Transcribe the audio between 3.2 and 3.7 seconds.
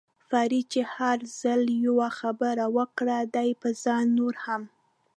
دې به